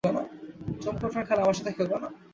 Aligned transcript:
চমকে 0.83 1.05
ওঠার 1.07 1.23
খেলা 1.27 1.41
আমার 1.43 1.57
সাথে 1.59 1.71
খেলবে 1.77 1.97
না। 2.03 2.07